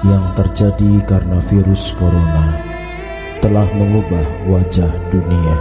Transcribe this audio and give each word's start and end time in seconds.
yang 0.00 0.32
terjadi 0.32 1.04
karena 1.04 1.44
virus 1.44 1.92
corona 1.92 2.56
telah 3.44 3.68
mengubah 3.68 4.48
wajah 4.48 4.88
dunia. 5.12 5.56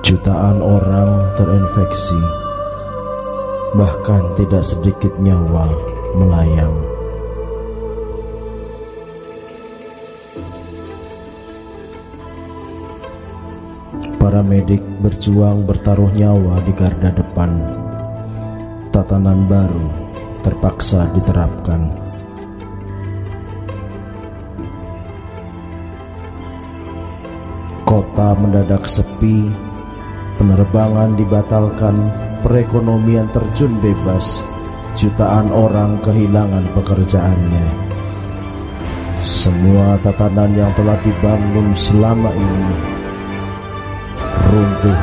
Jutaan 0.00 0.64
orang 0.64 1.36
terinfeksi, 1.36 2.20
bahkan 3.76 4.32
tidak 4.40 4.64
sedikit 4.64 5.12
nyawa 5.20 5.68
melayang. 6.16 6.76
Para 14.16 14.40
medik 14.40 14.80
berjuang 15.04 15.68
bertaruh 15.68 16.08
nyawa 16.12 16.64
di 16.64 16.72
garda 16.72 17.12
depan. 17.12 17.52
Tatanan 18.92 19.44
baru 19.44 19.97
terpaksa 20.42 21.10
diterapkan. 21.14 21.90
Kota 27.88 28.36
mendadak 28.36 28.84
sepi, 28.84 29.48
penerbangan 30.36 31.16
dibatalkan, 31.16 32.12
perekonomian 32.44 33.32
terjun 33.32 33.80
bebas, 33.80 34.44
jutaan 34.94 35.48
orang 35.48 35.96
kehilangan 36.04 36.68
pekerjaannya. 36.76 37.66
Semua 39.24 39.96
tatanan 40.04 40.52
yang 40.52 40.70
telah 40.76 41.00
dibangun 41.00 41.72
selama 41.72 42.28
ini 42.32 42.98
runtuh. 44.48 45.00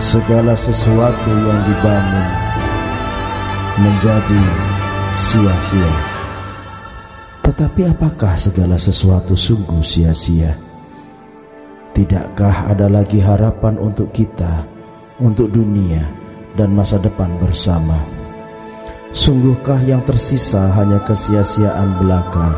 Segala 0.00 0.54
sesuatu 0.56 1.32
yang 1.32 1.60
dibangun 1.64 2.45
menjadi 3.76 4.42
sia-sia. 5.12 5.92
Tetapi 7.44 7.92
apakah 7.92 8.40
segala 8.40 8.80
sesuatu 8.80 9.36
sungguh 9.36 9.84
sia-sia? 9.84 10.56
Tidakkah 11.92 12.72
ada 12.72 12.88
lagi 12.88 13.20
harapan 13.20 13.76
untuk 13.76 14.16
kita, 14.16 14.64
untuk 15.20 15.52
dunia, 15.52 16.08
dan 16.56 16.72
masa 16.72 16.96
depan 16.96 17.36
bersama? 17.36 18.00
Sungguhkah 19.12 19.84
yang 19.84 20.04
tersisa 20.08 20.72
hanya 20.72 21.04
kesia-siaan 21.04 22.00
belaka? 22.00 22.48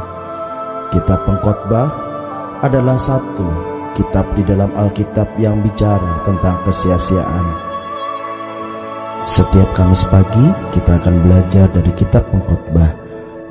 Kitab 0.94 1.26
pengkhotbah 1.26 1.88
adalah 2.62 2.98
satu 2.98 3.46
kitab 3.98 4.38
di 4.38 4.46
dalam 4.46 4.70
Alkitab 4.70 5.34
yang 5.38 5.66
bicara 5.66 6.22
tentang 6.22 6.62
kesia-siaan 6.62 7.67
setiap 9.28 9.76
Kamis 9.76 10.08
pagi 10.08 10.40
kita 10.72 11.04
akan 11.04 11.28
belajar 11.28 11.68
dari 11.68 11.92
kitab 11.92 12.32
pengkhotbah 12.32 12.96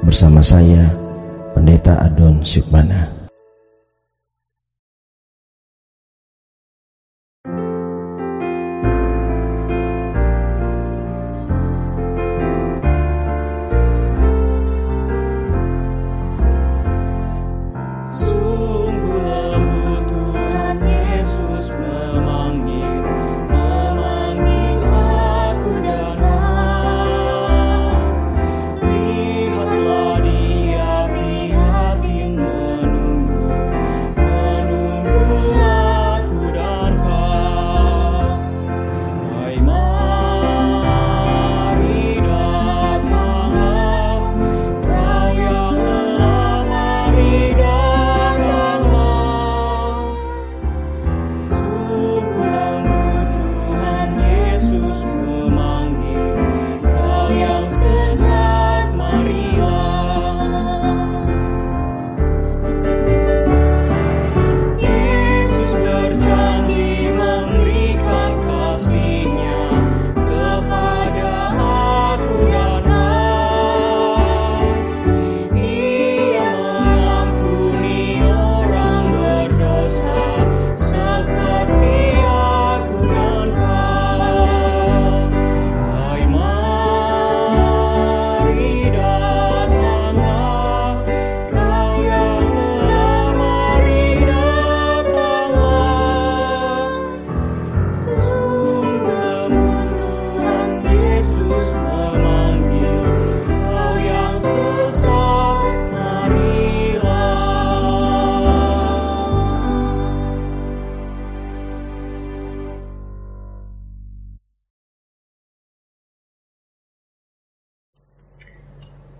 bersama 0.02 0.42
saya 0.42 0.90
Pendeta 1.54 2.02
Adon 2.02 2.42
Syukmana. 2.42 3.27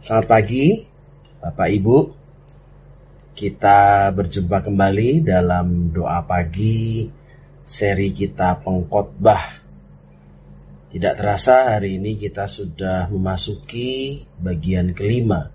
Selamat 0.08 0.40
pagi, 0.40 0.88
Bapak 1.44 1.68
Ibu. 1.68 1.98
Kita 3.36 4.08
berjumpa 4.16 4.64
kembali 4.64 5.20
dalam 5.20 5.92
doa 5.92 6.24
pagi 6.24 7.12
seri 7.68 8.16
kita 8.16 8.56
pengkhotbah. 8.64 9.44
Tidak 10.96 11.12
terasa 11.12 11.76
hari 11.76 12.00
ini 12.00 12.16
kita 12.16 12.48
sudah 12.48 13.12
memasuki 13.12 14.24
bagian 14.40 14.96
kelima 14.96 15.52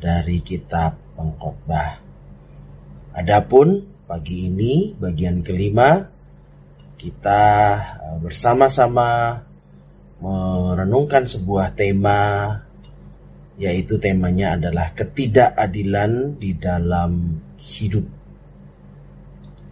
dari 0.00 0.40
kitab 0.40 0.96
pengkhotbah. 1.20 2.00
Adapun 3.12 3.84
pagi 4.08 4.48
ini 4.48 4.96
bagian 4.96 5.44
kelima 5.44 6.08
kita 6.96 7.42
eh, 8.00 8.16
bersama-sama 8.16 9.44
merenungkan 10.24 11.28
sebuah 11.28 11.76
tema 11.76 12.24
yaitu 13.54 14.02
temanya 14.02 14.58
adalah 14.58 14.90
ketidakadilan 14.94 16.42
di 16.42 16.58
dalam 16.58 17.38
hidup. 17.54 18.06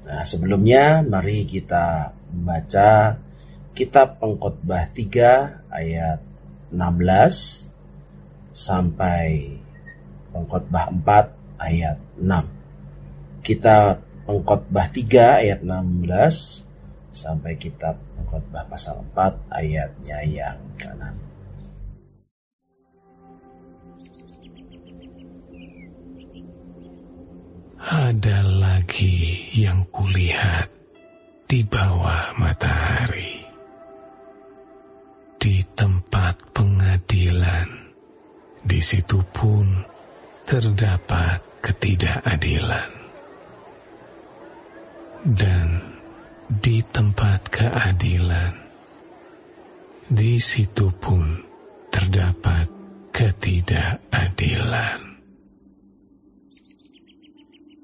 Nah, 0.07 0.23
sebelumnya 0.27 1.03
mari 1.03 1.47
kita 1.47 2.15
membaca 2.31 3.19
kitab 3.75 4.23
Pengkhotbah 4.23 4.91
3 4.93 5.73
ayat 5.73 6.21
16 6.71 7.71
sampai 8.55 9.59
Pengkhotbah 10.31 10.91
4 10.91 11.63
ayat 11.63 11.99
6. 12.19 13.43
Kita 13.43 13.99
Pengkhotbah 14.29 14.87
3 14.91 15.43
ayat 15.43 15.61
16 15.65 16.67
sampai 17.11 17.53
kitab 17.59 17.99
Pengkhotbah 18.15 18.67
pasal 18.71 19.03
4 19.11 19.51
ayatnya 19.51 20.19
yang 20.23 20.59
kanan. 20.79 21.32
Ada 27.83 28.47
lagi 28.47 29.51
yang 29.59 29.91
kulihat 29.91 30.71
di 31.51 31.67
bawah 31.67 32.31
matahari. 32.39 33.43
Di 35.43 35.67
tempat 35.75 36.55
pengadilan, 36.55 37.67
di 38.63 38.79
situ 38.79 39.27
pun 39.35 39.83
terdapat 40.47 41.43
ketidakadilan. 41.59 42.91
Dan 45.27 45.83
di 46.47 46.87
tempat 46.87 47.51
keadilan, 47.51 48.55
di 50.07 50.39
situ 50.39 50.95
pun 50.95 51.43
terdapat 51.91 52.71
ketidakadilan. 53.11 55.12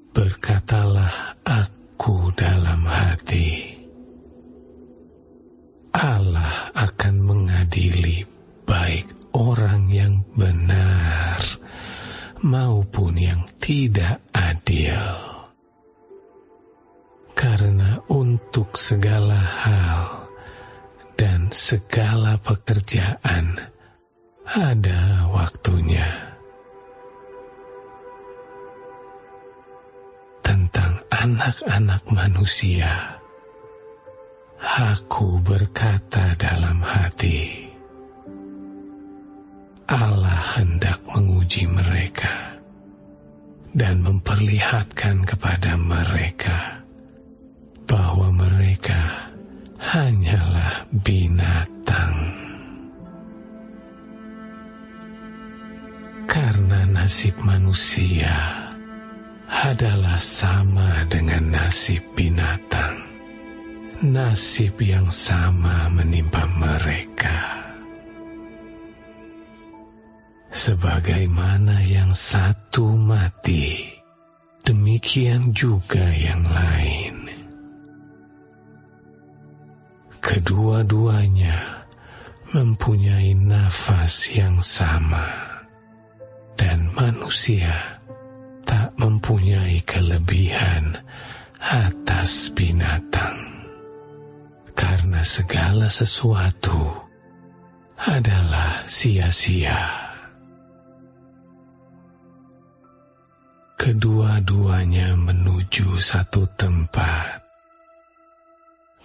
Berkatalah 0.09 1.37
aku 1.45 2.33
dalam 2.33 2.81
hati, 2.89 3.77
Allah 5.93 6.73
akan 6.73 7.15
mengadili 7.21 8.25
baik 8.65 9.09
orang 9.37 9.89
yang 9.89 10.25
benar 10.33 11.41
maupun 12.41 13.19
yang 13.19 13.45
tidak 13.61 14.23
adil. 14.33 15.01
Karena 17.35 18.03
untuk 18.11 18.75
segala 18.75 19.39
hal 19.39 20.03
dan 21.15 21.51
segala 21.51 22.35
pekerjaan 22.39 23.59
ada 24.43 25.29
waktunya. 25.31 26.28
Anak-anak 31.19 32.07
manusia, 32.15 33.19
aku 34.55 35.43
berkata 35.43 36.31
dalam 36.39 36.79
hati, 36.79 37.67
Allah 39.83 40.39
hendak 40.55 41.03
menguji 41.11 41.67
mereka 41.67 42.63
dan 43.75 43.99
memperlihatkan 43.99 45.27
kepada 45.27 45.75
mereka 45.75 46.87
bahwa 47.83 48.31
mereka 48.31 49.27
hanyalah 49.75 50.87
binatang. 51.03 52.15
Karena 56.31 56.87
nasib 56.87 57.35
manusia 57.43 58.68
adalah 59.49 60.21
sama 60.21 61.09
dengan 61.09 61.49
nasib 61.49 62.05
binatang. 62.13 63.01
Nasib 64.05 64.77
yang 64.79 65.09
sama 65.09 65.89
menimpa 65.89 66.45
mereka. 66.45 67.57
Sebagaimana 70.53 71.81
yang 71.83 72.13
satu 72.13 72.93
mati, 72.95 73.89
demikian 74.63 75.51
juga 75.51 76.13
yang 76.13 76.45
lain. 76.45 77.27
Kedua-duanya 80.21 81.89
mempunyai 82.53 83.33
nafas 83.33 84.29
yang 84.29 84.61
sama 84.61 85.25
dan 86.55 86.91
manusia 86.93 87.98
mempunyai 88.99 89.79
kelebihan 89.87 90.99
atas 91.63 92.51
binatang. 92.51 93.39
Karena 94.75 95.23
segala 95.23 95.87
sesuatu 95.87 97.07
adalah 97.95 98.83
sia-sia. 98.87 100.07
Kedua-duanya 103.79 105.15
menuju 105.15 106.03
satu 106.03 106.43
tempat. 106.59 107.43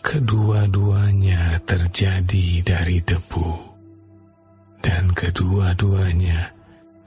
Kedua-duanya 0.05 1.63
terjadi 1.65 2.61
dari 2.61 2.99
debu, 3.01 3.51
dan 4.85 5.15
kedua-duanya 5.17 6.53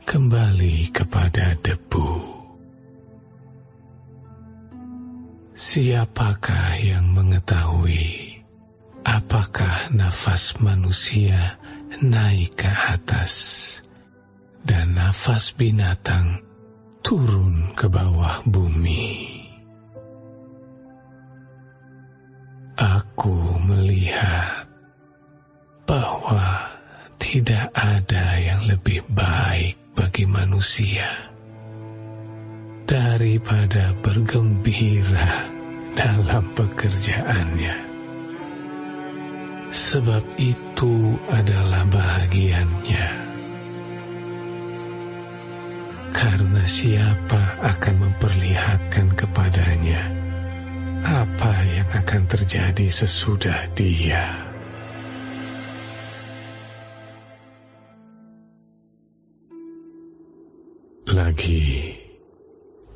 kembali 0.08 0.90
kepada 0.96 1.54
Siapakah 5.68 6.80
yang 6.80 7.12
mengetahui 7.12 8.40
apakah 9.04 9.92
nafas 9.92 10.56
manusia 10.64 11.60
naik 12.00 12.64
ke 12.64 12.72
atas 12.72 13.36
dan 14.64 14.96
nafas 14.96 15.52
binatang 15.60 16.40
turun 17.04 17.76
ke 17.76 17.92
bawah 17.92 18.48
bumi? 18.48 19.12
Aku 22.80 23.60
melihat 23.60 24.72
bahwa 25.84 26.80
tidak 27.20 27.76
ada 27.76 28.40
yang 28.40 28.72
lebih 28.72 29.04
baik 29.12 29.76
bagi 30.00 30.24
manusia 30.32 31.28
daripada 32.88 33.92
bergembira 34.00 35.57
dalam 35.94 36.52
pekerjaannya. 36.58 37.78
Sebab 39.68 40.24
itu 40.40 41.20
adalah 41.28 41.84
bahagiannya. 41.88 43.08
Karena 46.18 46.64
siapa 46.66 47.62
akan 47.62 47.96
memperlihatkan 48.10 49.14
kepadanya 49.14 50.18
apa 51.06 51.54
yang 51.68 51.90
akan 51.94 52.26
terjadi 52.26 52.88
sesudah 52.90 53.70
dia. 53.78 54.26
Lagi, 61.08 61.96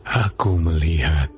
aku 0.03 0.59
melihat 0.59 1.31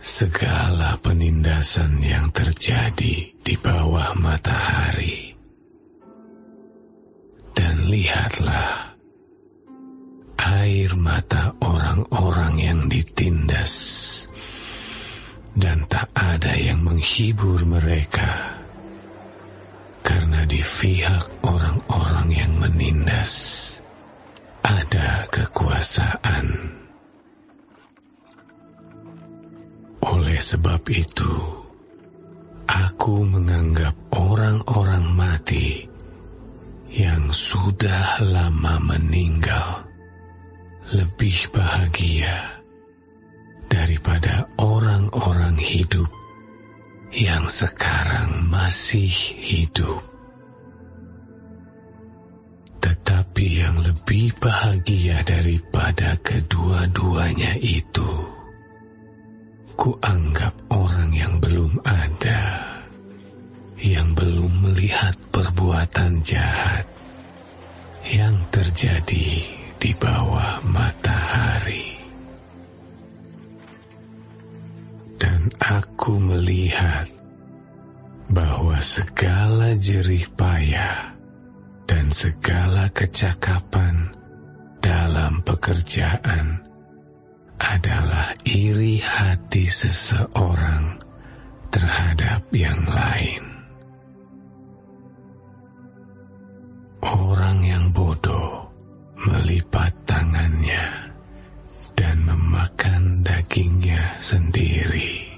segala 0.00 0.96
penindasan 0.96 2.00
yang 2.00 2.32
terjadi 2.32 3.36
di 3.36 3.54
bawah 3.60 4.16
matahari. 4.16 5.36
Dan 7.52 7.84
lihatlah, 7.92 8.96
air 10.40 10.96
mata 10.96 11.52
orang-orang 11.60 12.54
yang 12.56 12.80
ditindas, 12.88 13.74
dan 15.52 15.84
tak 15.84 16.08
ada 16.16 16.56
yang 16.56 16.80
menghibur 16.80 17.60
mereka. 17.68 18.56
Karena 20.00 20.48
di 20.48 20.64
pihak 20.64 21.44
orang-orang 21.44 22.28
yang 22.32 22.56
menindas, 22.56 23.34
ada 24.64 25.28
kekuasaan. 25.28 26.79
Oleh 30.00 30.40
sebab 30.40 30.80
itu, 30.88 31.34
aku 32.64 33.24
menganggap 33.28 33.92
orang-orang 34.16 35.04
mati 35.12 35.84
yang 36.90 37.30
sudah 37.30 38.18
lama 38.24 38.80
meninggal 38.82 39.86
lebih 40.90 41.52
bahagia 41.54 42.64
daripada 43.70 44.50
orang-orang 44.58 45.54
hidup 45.54 46.10
yang 47.14 47.46
sekarang 47.46 48.50
masih 48.50 49.10
hidup. 49.38 50.02
Tetapi 52.80 53.46
yang 53.60 53.76
lebih 53.82 54.34
bahagia 54.38 55.22
daripada 55.26 56.16
kedua-duanya 56.22 57.58
itu, 57.60 58.29
kuanggap 59.80 60.52
orang 60.68 61.08
yang 61.16 61.40
belum 61.40 61.80
ada, 61.88 62.44
yang 63.80 64.12
belum 64.12 64.68
melihat 64.68 65.16
perbuatan 65.32 66.20
jahat 66.20 66.84
yang 68.04 68.44
terjadi 68.52 69.40
di 69.80 69.90
bawah 69.96 70.60
matahari. 70.68 71.96
Dan 75.16 75.48
aku 75.56 76.20
melihat 76.28 77.08
bahwa 78.28 78.76
segala 78.84 79.80
jerih 79.80 80.28
payah 80.36 81.16
dan 81.88 82.12
segala 82.12 82.92
kecakapan 82.92 84.12
dalam 84.84 85.40
pekerjaan 85.40 86.69
adalah 87.60 88.32
iri 88.48 88.96
hati 89.04 89.68
seseorang 89.68 90.96
terhadap 91.68 92.48
yang 92.56 92.80
lain. 92.88 93.44
Orang 97.04 97.60
yang 97.60 97.92
bodoh 97.92 98.72
melipat 99.20 99.92
tangannya 100.08 101.12
dan 101.92 102.24
memakan 102.24 103.20
dagingnya 103.20 104.16
sendiri. 104.24 105.28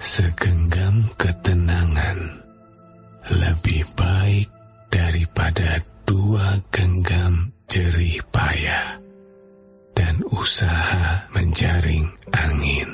Segenggam 0.00 1.10
ketenangan 1.18 2.40
lebih 3.28 3.84
baik 3.98 4.48
daripada 4.88 5.84
dua 6.08 6.62
genggam 6.72 7.52
jerih 7.68 8.24
payah 8.32 8.99
usaha 10.28 11.30
menjaring 11.32 12.08
angin. 12.34 12.90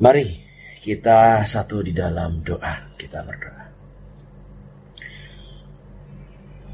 Mari 0.00 0.40
kita 0.80 1.44
satu 1.44 1.84
di 1.84 1.92
dalam 1.92 2.40
doa, 2.40 2.96
kita 2.96 3.20
berdoa. 3.20 3.64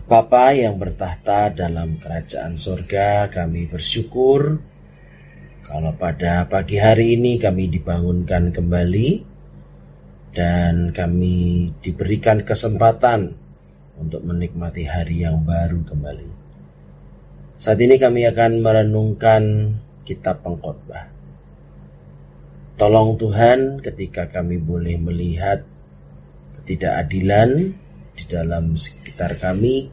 Bapa 0.06 0.54
yang 0.54 0.78
bertahta 0.78 1.50
dalam 1.50 1.98
kerajaan 1.98 2.54
sorga, 2.54 3.26
kami 3.26 3.66
bersyukur 3.66 4.62
kalau 5.66 5.90
pada 5.98 6.46
pagi 6.46 6.78
hari 6.78 7.18
ini 7.18 7.42
kami 7.42 7.66
dibangunkan 7.66 8.54
kembali 8.54 9.36
dan 10.37 10.93
kami 10.93 11.73
diberikan 11.81 12.45
kesempatan 12.45 13.33
untuk 13.97 14.21
menikmati 14.21 14.85
hari 14.85 15.25
yang 15.25 15.49
baru 15.49 15.81
kembali. 15.81 16.28
Saat 17.57 17.81
ini 17.81 17.97
kami 17.97 18.28
akan 18.28 18.61
merenungkan 18.61 19.43
kitab 20.05 20.45
pengkhotbah. 20.45 21.09
Tolong 22.76 23.16
Tuhan 23.16 23.81
ketika 23.81 24.28
kami 24.28 24.61
boleh 24.61 25.00
melihat 25.00 25.64
ketidakadilan 26.61 27.73
di 28.12 28.25
dalam 28.28 28.76
sekitar 28.76 29.40
kami, 29.40 29.88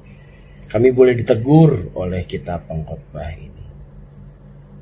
kami 0.68 0.92
boleh 0.92 1.16
ditegur 1.16 1.96
oleh 1.96 2.28
kitab 2.28 2.68
pengkhotbah 2.68 3.32
ini. 3.32 3.64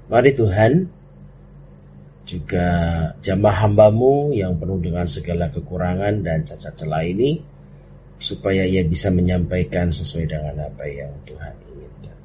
Mari 0.09 0.33
Tuhan, 0.33 0.89
juga 2.31 2.67
jamaah 3.19 3.67
hambamu 3.67 4.31
yang 4.31 4.55
penuh 4.55 4.79
dengan 4.79 5.03
segala 5.03 5.51
kekurangan 5.51 6.23
dan 6.23 6.47
cacat 6.47 6.71
celah 6.79 7.03
ini 7.03 7.43
supaya 8.21 8.63
ia 8.63 8.87
bisa 8.87 9.11
menyampaikan 9.11 9.91
sesuai 9.91 10.31
dengan 10.31 10.55
apa 10.71 10.87
yang 10.87 11.11
Tuhan 11.27 11.53
inginkan. 11.67 12.17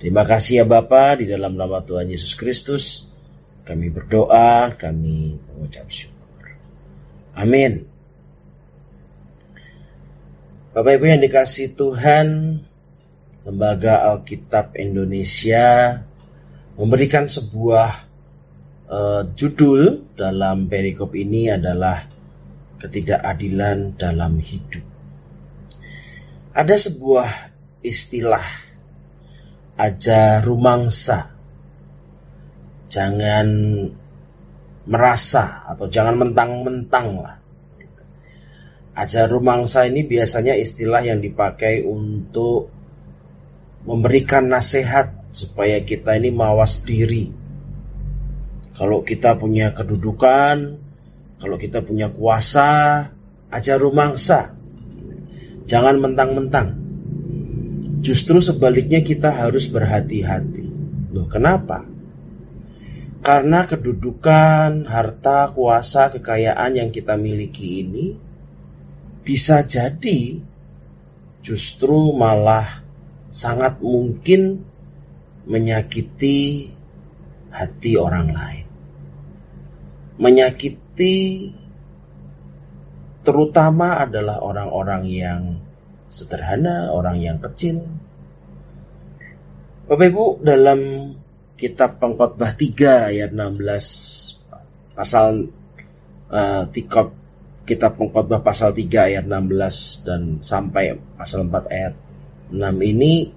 Terima 0.00 0.24
kasih 0.24 0.62
ya 0.62 0.64
Bapa 0.64 1.20
di 1.20 1.28
dalam 1.28 1.60
nama 1.60 1.84
Tuhan 1.84 2.08
Yesus 2.08 2.32
Kristus 2.32 3.10
kami 3.68 3.92
berdoa, 3.92 4.72
kami 4.74 5.36
mengucap 5.36 5.86
syukur. 5.92 6.56
Amin. 7.36 7.86
Bapak 10.72 10.96
Ibu 10.96 11.04
yang 11.06 11.22
dikasih 11.22 11.74
Tuhan, 11.76 12.26
Lembaga 13.42 14.04
Alkitab 14.10 14.76
Indonesia 14.76 16.02
memberikan 16.76 17.24
sebuah 17.24 18.09
uh, 18.90 19.22
judul 19.38 20.10
dalam 20.18 20.66
perikop 20.66 21.14
ini 21.14 21.48
adalah 21.48 22.10
ketidakadilan 22.82 23.94
dalam 23.94 24.42
hidup. 24.42 24.82
Ada 26.50 26.90
sebuah 26.90 27.30
istilah 27.86 28.42
aja 29.78 30.42
rumangsa. 30.42 31.30
Jangan 32.90 33.46
merasa 34.90 35.62
atau 35.70 35.86
jangan 35.86 36.18
mentang-mentang 36.18 37.22
lah. 37.22 37.38
Aja 38.98 39.30
rumangsa 39.30 39.86
ini 39.86 40.02
biasanya 40.02 40.58
istilah 40.58 41.06
yang 41.06 41.22
dipakai 41.22 41.86
untuk 41.86 42.74
memberikan 43.86 44.50
nasihat 44.50 45.14
supaya 45.30 45.78
kita 45.86 46.18
ini 46.18 46.34
mawas 46.34 46.82
diri 46.82 47.39
kalau 48.80 49.04
kita 49.04 49.36
punya 49.36 49.76
kedudukan, 49.76 50.80
kalau 51.36 51.60
kita 51.60 51.84
punya 51.84 52.08
kuasa, 52.08 53.12
aja 53.52 53.76
rumangsa. 53.76 54.56
Jangan 55.68 56.00
mentang-mentang. 56.00 56.80
Justru 58.00 58.40
sebaliknya 58.40 59.04
kita 59.04 59.36
harus 59.36 59.68
berhati-hati. 59.68 60.64
Loh, 61.12 61.28
kenapa? 61.28 61.84
Karena 63.20 63.68
kedudukan, 63.68 64.88
harta, 64.88 65.52
kuasa, 65.52 66.08
kekayaan 66.16 66.80
yang 66.80 66.88
kita 66.88 67.20
miliki 67.20 67.84
ini 67.84 68.16
bisa 69.20 69.60
jadi 69.60 70.40
justru 71.44 72.16
malah 72.16 72.80
sangat 73.28 73.84
mungkin 73.84 74.64
menyakiti 75.44 76.72
hati 77.52 78.00
orang 78.00 78.32
lain 78.32 78.69
menyakiti 80.20 81.48
terutama 83.24 84.04
adalah 84.04 84.44
orang-orang 84.44 85.08
yang 85.08 85.42
sederhana, 86.04 86.92
orang 86.92 87.24
yang 87.24 87.40
kecil. 87.40 87.88
Bapak 89.88 90.06
Ibu 90.12 90.24
dalam 90.44 90.80
kitab 91.56 91.98
Pengkhotbah 91.98 92.54
3 92.54 93.10
ayat 93.10 93.30
16 93.34 94.94
pasal 94.94 95.50
uh, 96.30 96.64
tikop 96.70 97.16
kitab 97.66 97.98
Pengkhotbah 97.98 98.44
pasal 98.44 98.76
3 98.76 98.86
ayat 98.86 99.24
16 99.26 100.06
dan 100.06 100.22
sampai 100.46 100.94
pasal 101.18 101.48
4 101.48 101.74
ayat 101.74 101.94
6 102.54 102.60
ini 102.86 103.34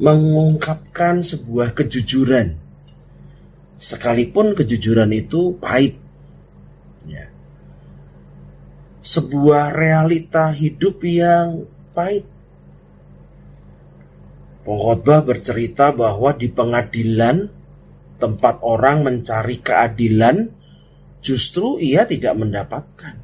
mengungkapkan 0.00 1.22
sebuah 1.22 1.76
kejujuran 1.76 2.63
Sekalipun 3.84 4.56
kejujuran 4.56 5.12
itu 5.12 5.60
pahit. 5.60 6.00
Ya. 7.04 7.28
Sebuah 9.04 9.76
realita 9.76 10.48
hidup 10.48 11.04
yang 11.04 11.68
pahit. 11.92 12.24
Pengkhotbah 14.64 15.20
bercerita 15.28 15.92
bahwa 15.92 16.32
di 16.32 16.48
pengadilan 16.48 17.52
tempat 18.16 18.64
orang 18.64 19.04
mencari 19.04 19.60
keadilan 19.60 20.48
justru 21.20 21.76
ia 21.76 22.08
tidak 22.08 22.40
mendapatkan. 22.40 23.20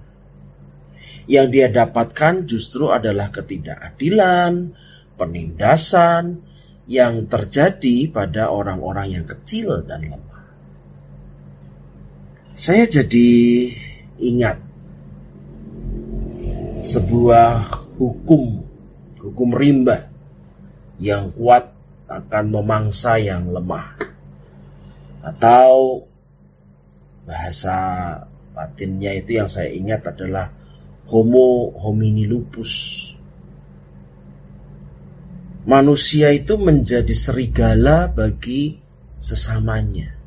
Yang 1.24 1.46
dia 1.56 1.68
dapatkan 1.72 2.44
justru 2.44 2.92
adalah 2.92 3.32
ketidakadilan, 3.32 4.76
penindasan 5.16 6.44
yang 6.84 7.32
terjadi 7.32 8.12
pada 8.12 8.52
orang-orang 8.52 9.16
yang 9.16 9.24
kecil 9.24 9.88
dan 9.88 10.04
lemah 10.04 10.29
saya 12.60 12.84
jadi 12.84 13.32
ingat 14.20 14.60
sebuah 16.84 17.72
hukum, 17.96 18.60
hukum 19.16 19.48
rimba 19.56 20.12
yang 21.00 21.32
kuat 21.32 21.72
akan 22.04 22.44
memangsa 22.52 23.16
yang 23.16 23.48
lemah. 23.48 23.96
Atau 25.24 26.04
bahasa 27.24 27.76
latinnya 28.52 29.16
itu 29.16 29.40
yang 29.40 29.48
saya 29.48 29.72
ingat 29.72 30.12
adalah 30.12 30.52
homo 31.08 31.72
homini 31.80 32.28
lupus. 32.28 32.72
Manusia 35.64 36.28
itu 36.36 36.60
menjadi 36.60 37.16
serigala 37.16 38.12
bagi 38.12 38.76
sesamanya. 39.16 40.19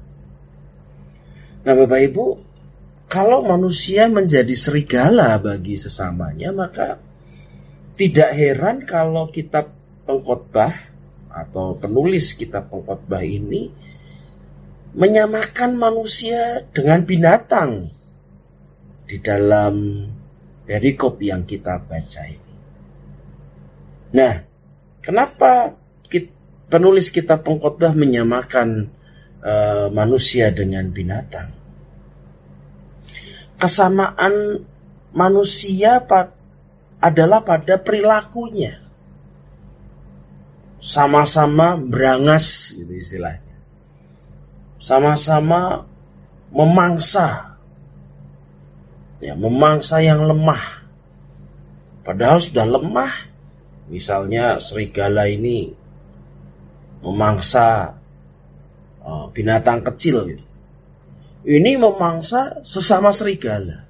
Nah 1.64 1.74
Bapak 1.80 2.00
Ibu, 2.12 2.26
kalau 3.08 3.48
manusia 3.48 4.12
menjadi 4.12 4.52
serigala 4.52 5.40
bagi 5.40 5.80
sesamanya, 5.80 6.52
maka 6.52 7.00
tidak 7.96 8.36
heran 8.36 8.84
kalau 8.84 9.32
kitab 9.32 9.72
pengkhotbah 10.04 10.76
atau 11.32 11.80
penulis 11.80 12.36
kitab 12.36 12.68
pengkhotbah 12.68 13.24
ini 13.24 13.72
menyamakan 14.94 15.74
manusia 15.80 16.68
dengan 16.70 17.02
binatang 17.08 17.90
di 19.08 19.18
dalam 19.24 20.06
perikop 20.68 21.18
yang 21.24 21.48
kita 21.48 21.80
baca 21.82 22.24
ini. 22.28 22.54
Nah, 24.14 24.34
kenapa 25.02 25.74
penulis 26.70 27.14
kitab 27.14 27.46
pengkhotbah 27.46 27.94
menyamakan 27.94 28.90
uh, 29.44 29.92
manusia 29.92 30.50
dengan 30.56 30.90
binatang. 30.90 31.52
Kesamaan 33.60 34.64
manusia 35.14 36.02
pa 36.04 36.34
adalah 37.04 37.44
pada 37.44 37.76
perilakunya. 37.76 38.80
Sama-sama 40.84 41.80
berangas 41.80 42.76
gitu 42.76 42.92
istilahnya. 42.92 43.56
Sama-sama 44.84 45.88
memangsa. 46.52 47.56
Ya, 49.24 49.40
memangsa 49.40 50.04
yang 50.04 50.28
lemah. 50.28 50.84
Padahal 52.04 52.44
sudah 52.44 52.68
lemah. 52.68 53.32
Misalnya 53.88 54.60
serigala 54.60 55.32
ini 55.32 55.72
memangsa 57.00 57.96
binatang 59.34 59.84
kecil 59.84 60.24
gitu. 60.30 60.46
ini 61.44 61.76
memangsa 61.76 62.64
sesama 62.64 63.12
serigala. 63.12 63.84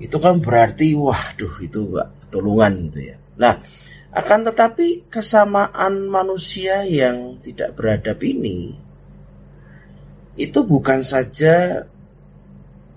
Itu 0.00 0.20
kan 0.20 0.40
berarti, 0.40 0.92
waduh 0.96 1.60
itu 1.60 1.92
gak 1.92 2.08
ketulungan 2.24 2.88
gitu 2.88 3.00
ya. 3.12 3.16
Nah, 3.40 3.64
akan 4.12 4.48
tetapi 4.48 5.08
kesamaan 5.08 6.08
manusia 6.08 6.84
yang 6.84 7.40
tidak 7.40 7.76
beradab 7.76 8.20
ini, 8.20 8.76
itu 10.40 10.58
bukan 10.64 11.04
saja 11.04 11.84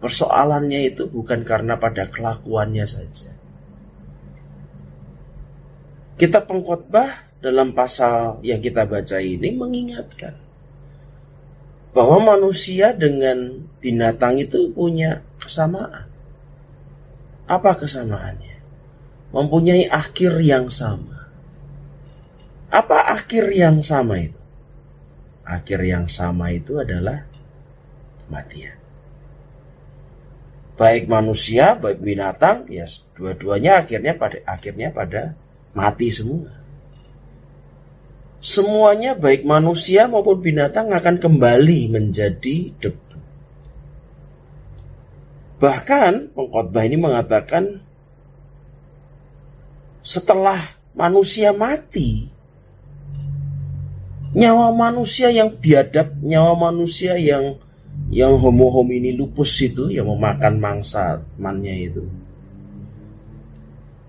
persoalannya 0.04 0.92
itu 0.92 1.08
bukan 1.08 1.48
karena 1.48 1.80
pada 1.80 2.12
kelakuannya 2.12 2.84
saja. 2.84 3.32
Kita 6.20 6.44
pengkhotbah 6.44 7.33
dalam 7.44 7.76
pasal 7.76 8.40
yang 8.40 8.64
kita 8.64 8.88
baca 8.88 9.20
ini 9.20 9.52
mengingatkan 9.52 10.40
bahwa 11.92 12.34
manusia 12.40 12.96
dengan 12.96 13.68
binatang 13.84 14.40
itu 14.40 14.72
punya 14.72 15.28
kesamaan. 15.44 16.08
Apa 17.44 17.76
kesamaannya? 17.76 18.64
Mempunyai 19.36 19.92
akhir 19.92 20.40
yang 20.40 20.72
sama. 20.72 21.28
Apa 22.72 23.12
akhir 23.12 23.52
yang 23.52 23.84
sama 23.84 24.24
itu? 24.24 24.40
Akhir 25.44 25.84
yang 25.84 26.08
sama 26.08 26.56
itu 26.56 26.80
adalah 26.80 27.28
kematian. 28.24 28.80
Baik 30.80 31.12
manusia, 31.12 31.76
baik 31.76 32.00
binatang, 32.00 32.72
ya 32.72 32.88
dua-duanya 33.14 33.84
akhirnya 33.84 34.16
pada 34.16 34.42
akhirnya 34.48 34.90
pada 34.90 35.38
mati 35.76 36.10
semua 36.10 36.62
semuanya 38.44 39.16
baik 39.16 39.48
manusia 39.48 40.12
maupun 40.12 40.44
binatang 40.44 40.92
akan 40.92 41.16
kembali 41.24 41.88
menjadi 41.88 42.76
debu. 42.76 43.18
Bahkan 45.64 46.36
pengkhotbah 46.36 46.84
ini 46.84 47.00
mengatakan 47.00 47.80
setelah 50.04 50.60
manusia 50.92 51.56
mati, 51.56 52.28
nyawa 54.36 54.76
manusia 54.76 55.32
yang 55.32 55.56
biadab, 55.56 56.20
nyawa 56.20 56.60
manusia 56.60 57.16
yang 57.16 57.64
yang 58.12 58.36
homo 58.36 58.68
homini 58.76 59.16
lupus 59.16 59.56
itu 59.64 59.88
yang 59.88 60.10
memakan 60.10 60.58
mangsa 60.58 61.22
mannya 61.38 61.78
itu 61.78 62.10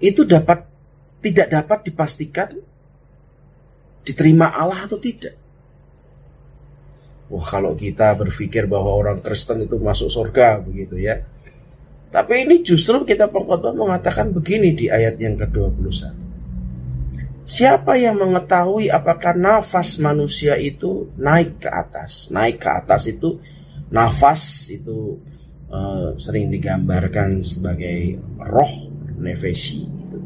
itu 0.01 0.25
dapat 0.25 0.69
tidak 1.21 1.53
dapat 1.53 1.79
dipastikan 1.89 2.61
diterima 4.05 4.53
Allah 4.53 4.85
atau 4.85 5.01
tidak. 5.01 5.35
Wah 7.33 7.43
kalau 7.43 7.73
kita 7.73 8.13
berpikir 8.15 8.69
bahwa 8.69 8.93
orang 8.93 9.25
Kristen 9.25 9.65
itu 9.65 9.81
masuk 9.81 10.13
surga 10.13 10.61
begitu 10.61 11.01
ya. 11.01 11.25
Tapi 12.13 12.47
ini 12.47 12.63
justru 12.63 13.03
kita 13.03 13.27
pengkhotbah 13.27 13.75
mengatakan 13.75 14.31
begini 14.31 14.77
di 14.77 14.87
ayat 14.87 15.19
yang 15.19 15.35
ke-21. 15.35 16.15
Siapa 17.45 17.99
yang 17.99 18.23
mengetahui 18.23 18.89
apakah 18.89 19.35
nafas 19.35 19.99
manusia 19.99 20.55
itu 20.55 21.11
naik 21.19 21.67
ke 21.67 21.69
atas? 21.69 22.31
Naik 22.31 22.63
ke 22.63 22.71
atas 22.71 23.11
itu 23.11 23.43
nafas 23.91 24.71
itu 24.71 25.19
uh, 25.69 26.15
sering 26.17 26.55
digambarkan 26.55 27.43
sebagai 27.43 28.23
roh 28.39 28.89
nefesi. 29.19 29.85
Itu. 29.85 30.19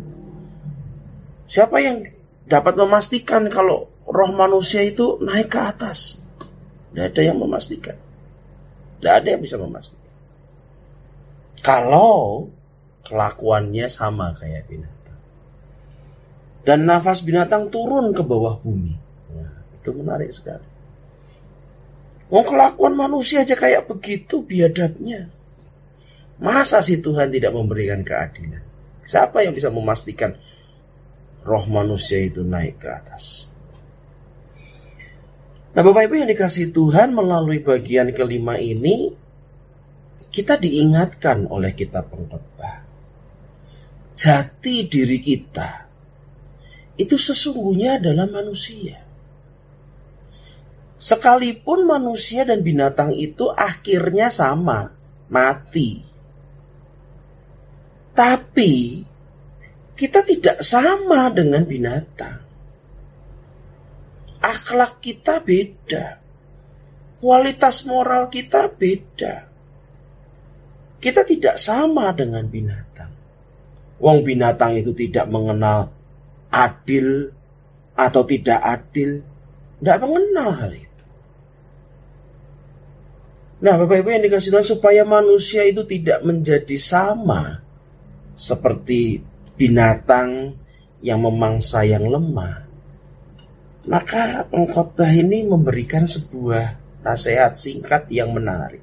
Siapa 1.48 1.80
yang 1.80 2.17
dapat 2.48 2.74
memastikan 2.80 3.52
kalau 3.52 3.92
roh 4.08 4.30
manusia 4.32 4.80
itu 4.80 5.20
naik 5.20 5.52
ke 5.52 5.60
atas. 5.60 6.24
Tidak 6.90 7.12
ada 7.12 7.20
yang 7.20 7.36
memastikan. 7.36 8.00
Tidak 8.98 9.12
ada 9.12 9.28
yang 9.28 9.42
bisa 9.44 9.60
memastikan. 9.60 10.10
Kalau 11.60 12.48
kelakuannya 13.04 13.86
sama 13.92 14.32
kayak 14.32 14.66
binatang. 14.66 15.20
Dan 16.64 16.88
nafas 16.88 17.20
binatang 17.20 17.68
turun 17.68 18.16
ke 18.16 18.24
bawah 18.24 18.56
bumi. 18.58 18.96
Nah, 19.36 19.52
itu 19.76 19.90
menarik 19.92 20.32
sekali. 20.32 20.64
Mau 22.28 22.44
kelakuan 22.44 22.92
manusia 22.96 23.44
aja 23.44 23.56
kayak 23.56 23.88
begitu 23.88 24.44
biadabnya. 24.44 25.32
Masa 26.40 26.84
sih 26.84 27.00
Tuhan 27.00 27.32
tidak 27.32 27.56
memberikan 27.56 28.04
keadilan? 28.04 28.64
Siapa 29.08 29.40
yang 29.44 29.56
bisa 29.56 29.72
memastikan 29.72 30.36
roh 31.42 31.64
manusia 31.66 32.22
itu 32.22 32.42
naik 32.42 32.82
ke 32.82 32.88
atas. 32.88 33.54
Nah 35.74 35.82
Bapak 35.84 36.10
Ibu 36.10 36.14
yang 36.24 36.30
dikasih 36.30 36.74
Tuhan 36.74 37.14
melalui 37.14 37.62
bagian 37.62 38.10
kelima 38.10 38.58
ini 38.58 39.14
kita 40.28 40.58
diingatkan 40.58 41.46
oleh 41.48 41.72
kitab 41.72 42.10
pengkhotbah. 42.10 42.84
Jati 44.18 44.90
diri 44.90 45.18
kita 45.22 45.88
itu 46.98 47.14
sesungguhnya 47.14 48.02
adalah 48.02 48.26
manusia. 48.26 49.06
Sekalipun 50.98 51.86
manusia 51.86 52.42
dan 52.42 52.66
binatang 52.66 53.14
itu 53.14 53.46
akhirnya 53.54 54.34
sama, 54.34 54.90
mati. 55.30 56.02
Tapi 58.18 59.06
kita 59.98 60.22
tidak 60.22 60.62
sama 60.62 61.26
dengan 61.34 61.66
binatang. 61.66 62.38
Akhlak 64.38 65.02
kita 65.02 65.42
beda. 65.42 66.22
Kualitas 67.18 67.82
moral 67.82 68.30
kita 68.30 68.70
beda. 68.70 69.50
Kita 71.02 71.26
tidak 71.26 71.58
sama 71.58 72.14
dengan 72.14 72.46
binatang. 72.46 73.10
Wong 73.98 74.22
binatang 74.22 74.78
itu 74.78 74.94
tidak 74.94 75.26
mengenal 75.26 75.90
adil 76.54 77.34
atau 77.98 78.22
tidak 78.22 78.62
adil. 78.62 79.26
Tidak 79.82 79.98
mengenal 79.98 80.54
hal 80.54 80.72
itu. 80.78 81.04
Nah 83.66 83.74
Bapak 83.74 84.06
Ibu 84.06 84.14
yang 84.14 84.22
dikasih 84.22 84.54
Tuhan 84.54 84.62
supaya 84.62 85.02
manusia 85.02 85.66
itu 85.66 85.82
tidak 85.82 86.22
menjadi 86.22 86.78
sama 86.78 87.58
seperti 88.38 89.26
binatang 89.58 90.54
yang 91.02 91.20
memangsa 91.26 91.82
yang 91.82 92.06
lemah, 92.06 92.64
maka 93.90 94.46
pengkhotbah 94.46 95.10
ini 95.10 95.42
memberikan 95.42 96.06
sebuah 96.06 96.78
nasihat 97.02 97.58
singkat 97.58 98.06
yang 98.14 98.30
menarik. 98.30 98.82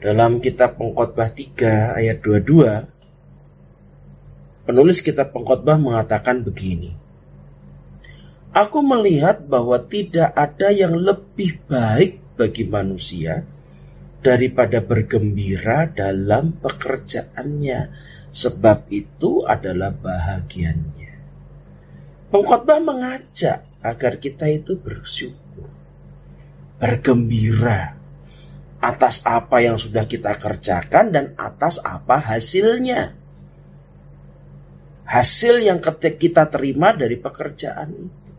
Dalam 0.00 0.40
kitab 0.44 0.76
pengkhotbah 0.80 1.32
3 1.32 1.96
ayat 2.00 2.20
22, 2.24 2.88
penulis 4.68 4.98
kitab 5.00 5.32
pengkhotbah 5.32 5.76
mengatakan 5.80 6.44
begini. 6.44 6.96
Aku 8.56 8.80
melihat 8.80 9.44
bahwa 9.44 9.76
tidak 9.84 10.32
ada 10.32 10.72
yang 10.72 10.96
lebih 10.96 11.60
baik 11.68 12.40
bagi 12.40 12.64
manusia 12.64 13.44
daripada 14.24 14.80
bergembira 14.80 15.88
dalam 15.92 16.56
pekerjaannya 16.56 17.80
Sebab 18.36 18.92
itu 18.92 19.48
adalah 19.48 19.96
bahagiannya. 19.96 21.14
Pengkhotbah 22.28 22.84
mengajak 22.84 23.64
agar 23.80 24.20
kita 24.20 24.44
itu 24.52 24.76
bersyukur, 24.76 25.72
bergembira 26.76 27.96
atas 28.76 29.24
apa 29.24 29.64
yang 29.64 29.80
sudah 29.80 30.04
kita 30.04 30.36
kerjakan 30.36 31.16
dan 31.16 31.26
atas 31.40 31.80
apa 31.80 32.20
hasilnya. 32.20 33.16
Hasil 35.08 35.64
yang 35.64 35.80
kita 35.80 36.52
terima 36.52 36.92
dari 36.92 37.16
pekerjaan 37.16 37.88
itu. 37.88 38.32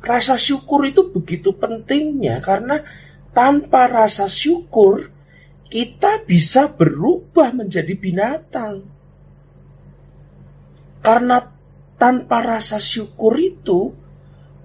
Rasa 0.00 0.40
syukur 0.40 0.88
itu 0.88 1.12
begitu 1.12 1.52
pentingnya 1.52 2.40
karena 2.40 2.88
tanpa 3.36 3.84
rasa 3.84 4.32
syukur 4.32 5.11
kita 5.72 6.28
bisa 6.28 6.68
berubah 6.68 7.56
menjadi 7.56 7.96
binatang. 7.96 8.84
Karena 11.00 11.48
tanpa 11.96 12.44
rasa 12.44 12.76
syukur 12.76 13.40
itu, 13.40 13.96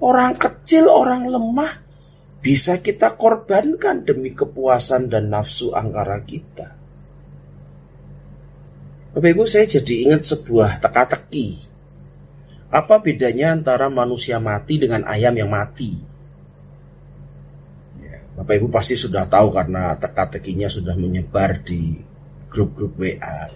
orang 0.04 0.36
kecil, 0.36 0.91
orang 0.91 1.32
lemah 1.32 1.80
bisa 2.43 2.84
kita 2.84 3.15
korbankan 3.15 4.04
demi 4.04 4.36
kepuasan 4.36 5.08
dan 5.08 5.32
nafsu 5.32 5.72
angkara 5.72 6.28
kita. 6.28 6.76
Bapak 9.15 9.32
Ibu 9.32 9.48
saya 9.48 9.63
jadi 9.63 10.12
ingat 10.12 10.28
sebuah 10.28 10.84
teka-teki. 10.84 11.58
Apa 12.67 13.00
bedanya 13.00 13.56
antara 13.56 13.88
manusia 13.88 14.43
mati 14.43 14.76
dengan 14.76 15.08
ayam 15.08 15.34
yang 15.39 15.50
mati? 15.50 16.07
Bapak 18.38 18.54
Ibu 18.62 18.69
pasti 18.69 18.93
sudah 18.93 19.26
tahu 19.26 19.50
karena 19.50 19.97
teka-tekinya 19.97 20.69
sudah 20.69 20.93
menyebar 20.93 21.65
di 21.65 21.97
grup-grup 22.54 22.93
WA. 23.02 23.50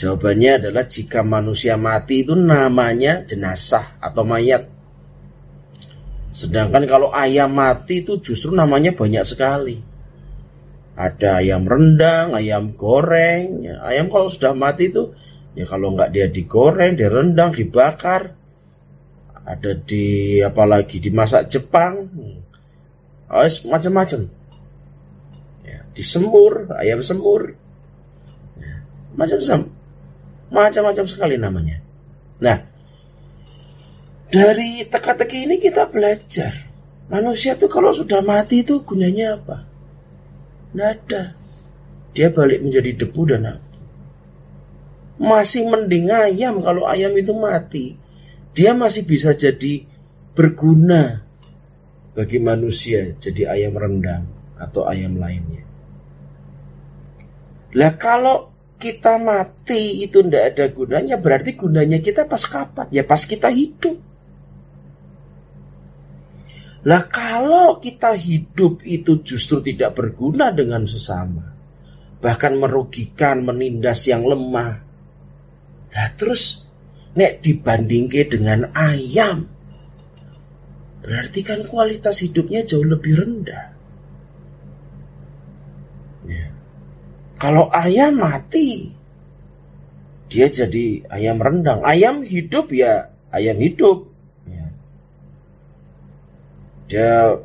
Jawabannya 0.00 0.64
adalah 0.64 0.88
jika 0.88 1.20
manusia 1.20 1.76
mati 1.76 2.24
itu 2.24 2.32
namanya 2.32 3.28
jenazah 3.28 4.00
atau 4.00 4.24
mayat. 4.24 4.70
Sedangkan 6.32 6.88
kalau 6.88 7.12
ayam 7.12 7.52
mati 7.52 8.00
itu 8.00 8.16
justru 8.22 8.56
namanya 8.56 8.96
banyak 8.96 9.26
sekali. 9.28 9.82
Ada 10.96 11.44
ayam 11.44 11.68
rendang, 11.68 12.32
ayam 12.32 12.78
goreng. 12.78 13.66
Ya, 13.66 13.82
ayam 13.84 14.08
kalau 14.08 14.30
sudah 14.32 14.54
mati 14.56 14.88
itu, 14.88 15.12
ya 15.52 15.68
kalau 15.68 15.92
nggak 15.92 16.14
dia 16.16 16.32
digoreng, 16.32 16.96
direndang, 16.96 17.52
dibakar. 17.52 18.38
Ada 19.42 19.76
di 19.82 20.38
apalagi 20.40 21.02
dimasak 21.02 21.50
Jepang. 21.50 22.06
Oh, 23.28 23.44
macam-macam. 23.44 24.32
Ya, 25.68 25.78
disemur, 25.92 26.72
ayam 26.80 27.04
semur. 27.04 27.60
Ya, 28.56 28.84
macam-macam. 29.12 29.68
Macam-macam 30.48 31.04
sekali 31.04 31.36
namanya. 31.36 31.84
Nah, 32.40 32.64
dari 34.32 34.88
teka-teki 34.88 35.44
ini 35.44 35.56
kita 35.60 35.92
belajar. 35.92 36.68
Manusia 37.08 37.56
tuh 37.56 37.72
kalau 37.72 37.92
sudah 37.92 38.20
mati 38.24 38.64
itu 38.64 38.84
gunanya 38.84 39.40
apa? 39.40 39.64
Tidak 40.72 40.88
ada. 40.88 41.22
Dia 42.12 42.28
balik 42.32 42.64
menjadi 42.64 43.04
debu 43.04 43.22
dan 43.28 43.56
abu. 43.56 43.68
Masih 45.20 45.68
mending 45.68 46.12
ayam 46.12 46.60
kalau 46.64 46.84
ayam 46.88 47.12
itu 47.16 47.32
mati. 47.36 47.96
Dia 48.56 48.72
masih 48.72 49.04
bisa 49.04 49.36
jadi 49.36 49.84
berguna 50.36 51.27
bagi 52.18 52.42
manusia 52.42 53.14
jadi 53.14 53.54
ayam 53.54 53.78
rendang 53.78 54.26
atau 54.58 54.90
ayam 54.90 55.22
lainnya. 55.22 55.62
Lah 57.78 57.94
kalau 57.94 58.50
kita 58.82 59.22
mati 59.22 60.02
itu 60.02 60.26
tidak 60.26 60.54
ada 60.54 60.66
gunanya, 60.74 61.14
berarti 61.14 61.54
gunanya 61.54 62.02
kita 62.02 62.26
pas 62.26 62.42
kapan? 62.42 62.90
Ya 62.90 63.06
pas 63.06 63.22
kita 63.22 63.54
hidup. 63.54 64.02
Lah 66.82 67.06
kalau 67.06 67.78
kita 67.78 68.18
hidup 68.18 68.82
itu 68.82 69.22
justru 69.22 69.62
tidak 69.62 69.94
berguna 69.94 70.50
dengan 70.50 70.90
sesama. 70.90 71.54
Bahkan 72.18 72.58
merugikan, 72.58 73.46
menindas 73.46 74.10
yang 74.10 74.26
lemah. 74.26 74.82
Nah 75.94 76.08
terus 76.18 76.66
nek 77.14 77.46
dibandingke 77.46 78.26
dengan 78.26 78.74
ayam. 78.74 79.57
Berarti 81.08 81.40
kan 81.40 81.64
kualitas 81.64 82.20
hidupnya 82.20 82.68
jauh 82.68 82.84
lebih 82.84 83.16
rendah. 83.16 83.72
Ya. 86.28 86.52
Kalau 87.40 87.72
ayam 87.72 88.20
mati, 88.20 88.92
dia 90.28 90.52
jadi 90.52 91.08
ayam 91.08 91.40
rendang. 91.40 91.80
Ayam 91.80 92.20
hidup 92.20 92.68
ya 92.76 93.08
ayam 93.32 93.56
hidup 93.56 94.08
dia 96.88 97.36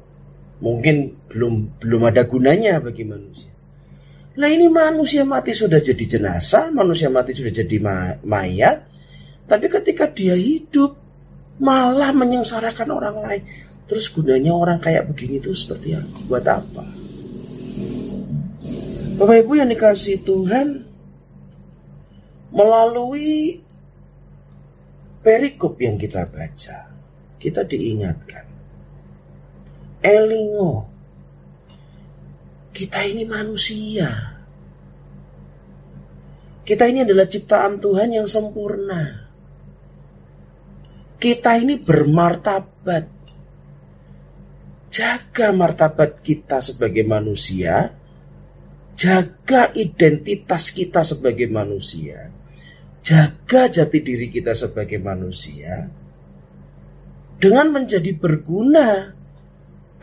mungkin 0.63 1.19
belum 1.27 1.83
belum 1.83 2.01
ada 2.07 2.23
gunanya 2.23 2.79
bagi 2.79 3.03
manusia. 3.03 3.51
Nah 4.39 4.49
ini 4.49 4.71
manusia 4.71 5.27
mati 5.27 5.53
sudah 5.53 5.77
jadi 5.77 6.17
jenazah, 6.17 6.73
manusia 6.73 7.11
mati 7.11 7.37
sudah 7.37 7.53
jadi 7.53 7.77
mayat, 8.23 8.87
tapi 9.45 9.67
ketika 9.69 10.09
dia 10.09 10.33
hidup 10.33 10.97
malah 11.61 12.11
menyengsarakan 12.15 12.89
orang 12.89 13.17
lain. 13.21 13.43
Terus 13.85 14.09
gunanya 14.09 14.55
orang 14.55 14.79
kayak 14.79 15.11
begini 15.11 15.43
itu 15.43 15.51
seperti 15.51 15.99
apa? 15.99 16.17
Buat 16.25 16.45
apa? 16.47 16.83
Bapak 19.13 19.35
Ibu 19.45 19.51
yang 19.61 19.69
dikasih 19.69 20.25
Tuhan, 20.25 20.89
melalui 22.49 23.61
perikop 25.21 25.77
yang 25.77 26.01
kita 26.01 26.25
baca, 26.25 26.89
kita 27.37 27.61
diingatkan 27.67 28.53
Elingo. 30.03 30.91
Kita 32.75 33.07
ini 33.07 33.23
manusia. 33.23 34.11
Kita 36.67 36.83
ini 36.91 37.07
adalah 37.07 37.23
ciptaan 37.23 37.79
Tuhan 37.79 38.11
yang 38.11 38.27
sempurna. 38.27 39.22
Kita 41.23 41.55
ini 41.55 41.79
bermartabat. 41.79 43.07
Jaga 44.91 45.55
martabat 45.55 46.19
kita 46.19 46.59
sebagai 46.59 47.07
manusia. 47.07 47.95
Jaga 48.99 49.71
identitas 49.71 50.75
kita 50.75 51.07
sebagai 51.07 51.47
manusia. 51.47 52.27
Jaga 52.99 53.71
jati 53.71 54.03
diri 54.03 54.27
kita 54.27 54.51
sebagai 54.51 54.99
manusia. 54.99 55.87
Dengan 57.39 57.71
menjadi 57.71 58.11
berguna 58.19 59.15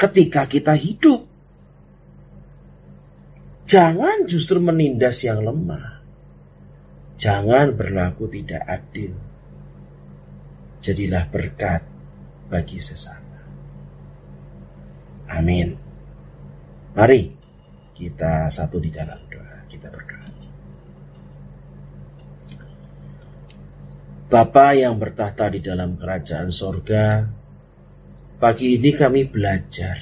ketika 0.00 0.48
kita 0.48 0.72
hidup. 0.72 1.28
Jangan 3.68 4.24
justru 4.24 4.56
menindas 4.56 5.20
yang 5.20 5.44
lemah. 5.44 6.00
Jangan 7.20 7.76
berlaku 7.76 8.24
tidak 8.32 8.64
adil. 8.64 9.29
Jadilah 10.80 11.28
berkat 11.28 11.84
bagi 12.48 12.80
sesama. 12.80 13.40
Amin. 15.30 15.76
Mari 16.96 17.22
kita 17.94 18.48
satu 18.48 18.80
di 18.80 18.90
dalam 18.90 19.20
doa. 19.28 19.68
Kita 19.68 19.88
berdoa. 19.92 20.18
Bapa 24.30 24.66
yang 24.78 24.94
bertahta 24.96 25.50
di 25.50 25.58
dalam 25.58 25.98
kerajaan 25.98 26.54
sorga, 26.54 27.26
Pagi 28.40 28.80
ini 28.80 28.96
kami 28.96 29.28
belajar 29.28 30.00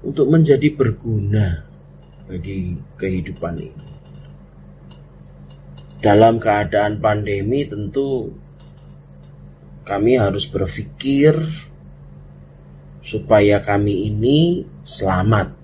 untuk 0.00 0.24
menjadi 0.32 0.72
berguna 0.72 1.60
bagi 2.24 2.80
kehidupan 2.96 3.60
ini. 3.60 3.88
Dalam 6.00 6.40
keadaan 6.40 6.96
pandemi 6.96 7.68
tentu 7.68 8.32
kami 9.82 10.14
harus 10.14 10.46
berpikir 10.46 11.34
supaya 13.02 13.58
kami 13.58 14.06
ini 14.06 14.62
selamat. 14.86 15.58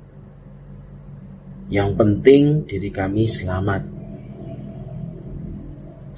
Yang 1.70 1.90
penting 1.94 2.44
diri 2.66 2.90
kami 2.90 3.30
selamat. 3.30 3.82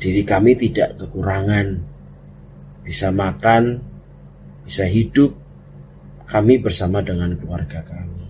Diri 0.01 0.23
kami 0.25 0.57
tidak 0.57 0.97
kekurangan. 0.97 1.85
Bisa 2.81 3.13
makan, 3.13 3.85
bisa 4.65 4.89
hidup 4.89 5.37
kami 6.25 6.57
bersama 6.57 7.05
dengan 7.05 7.37
keluarga 7.37 7.85
kami. 7.85 8.25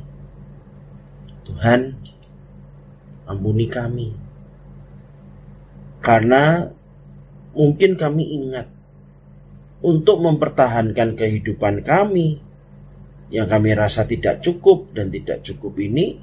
Tuhan, 1.46 1.94
ampuni 3.30 3.70
kami. 3.70 4.10
Karena 6.02 6.66
mungkin 7.54 7.94
kami 7.94 8.24
ingat 8.34 8.79
untuk 9.80 10.20
mempertahankan 10.20 11.16
kehidupan 11.16 11.84
kami. 11.84 12.40
Yang 13.30 13.46
kami 13.46 13.70
rasa 13.78 14.10
tidak 14.10 14.42
cukup 14.42 14.90
dan 14.90 15.14
tidak 15.14 15.46
cukup 15.46 15.78
ini, 15.78 16.18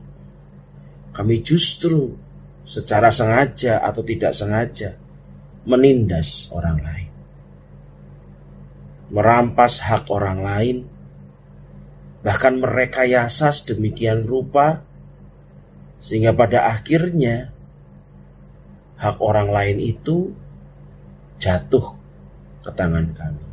kami 1.15 1.39
justru 1.39 2.19
secara 2.67 3.15
sengaja 3.15 3.79
atau 3.79 4.03
tidak 4.03 4.35
sengaja 4.35 4.99
menindas 5.63 6.51
orang 6.51 6.83
lain. 6.83 7.11
Merampas 9.07 9.79
hak 9.79 10.11
orang 10.11 10.43
lain, 10.43 10.77
bahkan 12.27 12.59
merekayasa 12.59 13.55
sedemikian 13.55 14.27
rupa, 14.27 14.83
sehingga 16.03 16.35
pada 16.35 16.67
akhirnya 16.67 17.55
hak 18.99 19.23
orang 19.23 19.47
lain 19.47 19.79
itu 19.79 20.35
jatuh 21.39 21.95
ke 22.67 22.71
tangan 22.75 23.15
kami. 23.15 23.46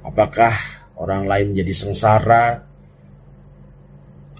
Apakah 0.00 0.52
orang 1.00 1.24
lain 1.24 1.52
menjadi 1.52 1.74
sengsara 1.76 2.64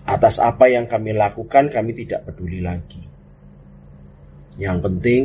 atas 0.05 0.37
apa 0.43 0.69
yang 0.69 0.85
kami 0.85 1.17
lakukan, 1.17 1.73
kami 1.73 1.97
tidak 1.97 2.29
peduli 2.29 2.61
lagi. 2.61 3.01
Yang 4.61 4.79
penting, 4.85 5.23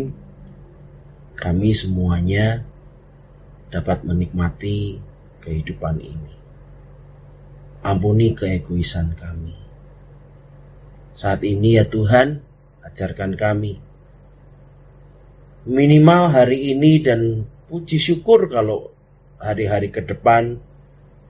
kami 1.35 1.75
semuanya 1.75 2.63
dapat 3.67 4.07
menikmati 4.07 5.03
kehidupan 5.43 5.99
ini. 5.99 6.33
Ampuni 7.83 8.31
keegoisan 8.31 9.13
kami. 9.19 9.57
Saat 11.11 11.43
ini 11.43 11.75
ya 11.75 11.85
Tuhan, 11.85 12.39
ajarkan 12.87 13.35
kami. 13.35 13.83
Minimal 15.65 16.31
hari 16.31 16.71
ini 16.71 17.03
dan 17.03 17.43
puji 17.67 17.99
syukur 17.99 18.47
kalau 18.47 18.94
hari-hari 19.39 19.91
ke 19.91 20.01
depan 20.03 20.59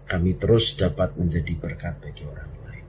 kami 0.06 0.38
terus 0.38 0.78
dapat 0.78 1.18
menjadi 1.18 1.54
berkat 1.58 1.98
bagi 1.98 2.24
orang 2.30 2.52
lain. 2.66 2.86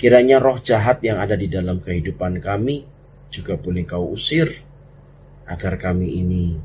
Kiranya 0.00 0.40
roh 0.40 0.56
jahat 0.56 1.04
yang 1.04 1.20
ada 1.20 1.36
di 1.36 1.46
dalam 1.52 1.84
kehidupan 1.84 2.40
kami 2.40 2.88
juga 3.28 3.60
boleh 3.60 3.84
kau 3.84 4.12
usir 4.12 4.48
agar 5.44 5.76
kami 5.76 6.20
ini 6.20 6.56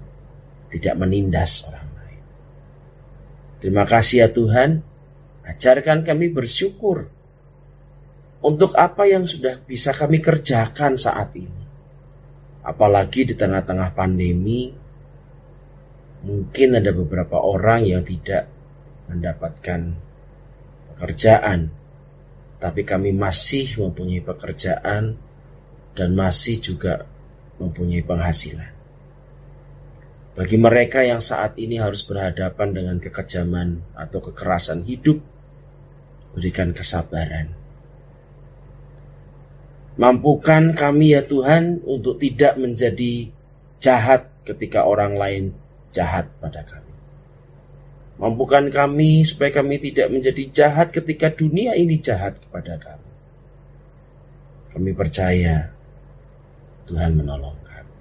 tidak 0.71 0.95
menindas 1.00 1.67
orang 1.67 1.88
lain. 1.95 2.23
Terima 3.63 3.84
kasih 3.84 4.17
ya 4.23 4.30
Tuhan, 4.32 4.84
ajarkan 5.47 6.08
kami 6.08 6.32
bersyukur 6.32 7.12
untuk 8.43 8.78
apa 8.78 9.10
yang 9.10 9.26
sudah 9.26 9.58
bisa 9.65 9.95
kami 9.95 10.21
kerjakan 10.21 10.95
saat 10.95 11.34
ini. 11.34 11.65
Apalagi 12.62 13.23
di 13.23 13.34
tengah-tengah 13.34 13.95
pandemi, 13.95 14.76
mungkin 16.28 16.76
ada 16.76 16.92
beberapa 16.92 17.40
orang 17.40 17.88
yang 17.88 18.04
tidak 18.04 18.52
mendapatkan 19.08 19.96
pekerjaan, 20.92 21.72
tapi 22.60 22.84
kami 22.84 23.16
masih 23.16 23.80
mempunyai 23.80 24.20
pekerjaan 24.20 25.16
dan 25.96 26.10
masih 26.12 26.60
juga 26.60 27.08
mempunyai 27.63 28.04
penghasilan. 28.04 28.76
Bagi 30.36 30.58
mereka 30.60 31.02
yang 31.02 31.24
saat 31.24 31.58
ini 31.58 31.82
harus 31.82 32.06
berhadapan 32.06 32.70
dengan 32.76 32.98
kekejaman 33.02 33.82
atau 33.98 34.22
kekerasan 34.22 34.86
hidup, 34.86 35.24
berikan 36.38 36.76
kesabaran. 36.76 37.58
Mampukan 39.98 40.78
kami 40.78 41.18
ya 41.18 41.26
Tuhan 41.26 41.82
untuk 41.82 42.22
tidak 42.22 42.54
menjadi 42.62 43.34
jahat 43.82 44.30
ketika 44.46 44.86
orang 44.86 45.18
lain 45.18 45.58
jahat 45.97 46.29
pada 46.38 46.62
kami. 46.62 46.93
Mampukan 48.17 48.69
kami 48.73 49.25
supaya 49.25 49.53
kami 49.53 49.77
tidak 49.77 50.10
menjadi 50.10 50.43
jahat 50.49 50.89
ketika 50.93 51.29
dunia 51.33 51.73
ini 51.77 52.01
jahat 52.01 52.38
kepada 52.41 52.77
kami. 52.81 53.12
Kami 54.73 54.89
percaya 54.93 55.73
Tuhan 56.89 57.13
menolong 57.13 57.57
kami. 57.62 57.95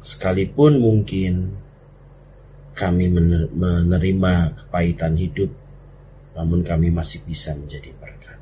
Sekalipun 0.00 0.80
mungkin 0.80 1.56
kami 2.72 3.12
menerima 3.52 4.34
kepahitan 4.56 5.20
hidup, 5.20 5.52
namun 6.32 6.64
kami 6.64 6.88
masih 6.88 7.26
bisa 7.28 7.52
menjadi 7.52 7.92
berkat. 7.92 8.40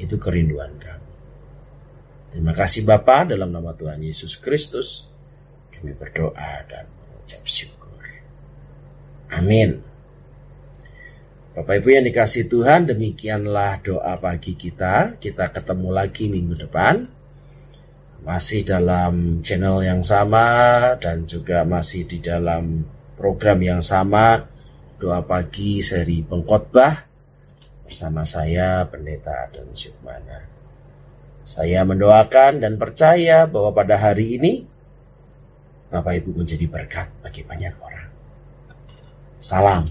Itu 0.00 0.16
kerinduan 0.16 0.80
kami. 0.80 1.12
Terima 2.32 2.56
kasih 2.56 2.88
Bapa 2.88 3.28
dalam 3.28 3.52
nama 3.52 3.76
Tuhan 3.76 4.00
Yesus 4.00 4.40
Kristus. 4.40 5.12
Kami 5.76 5.92
berdoa 5.92 6.64
dan 6.70 6.86
mengucap 7.24 7.44
syukur. 7.48 8.04
Amin. 9.32 9.80
Bapak 11.56 11.80
Ibu 11.80 11.88
yang 11.96 12.04
dikasih 12.04 12.52
Tuhan, 12.52 12.84
demikianlah 12.84 13.80
doa 13.80 14.20
pagi 14.20 14.52
kita. 14.52 15.16
Kita 15.16 15.48
ketemu 15.48 15.88
lagi 15.88 16.28
minggu 16.28 16.68
depan. 16.68 17.08
Masih 18.28 18.68
dalam 18.68 19.40
channel 19.40 19.80
yang 19.80 20.04
sama 20.04 20.92
dan 21.00 21.24
juga 21.24 21.64
masih 21.64 22.04
di 22.04 22.20
dalam 22.20 22.84
program 23.16 23.56
yang 23.64 23.80
sama. 23.80 24.44
Doa 25.00 25.24
pagi 25.24 25.80
seri 25.80 26.20
pengkhotbah 26.20 27.08
bersama 27.88 28.28
saya 28.28 28.84
Pendeta 28.84 29.48
Adon 29.48 29.72
Syukmana. 29.72 30.44
Saya 31.40 31.88
mendoakan 31.88 32.60
dan 32.60 32.76
percaya 32.76 33.48
bahwa 33.48 33.72
pada 33.72 33.96
hari 33.96 34.36
ini 34.36 34.73
Bapak 35.94 36.26
Ibu 36.26 36.34
menjadi 36.34 36.66
berkat 36.66 37.06
bagi 37.22 37.46
banyak 37.46 37.70
orang. 37.78 38.10
Salam 39.38 39.86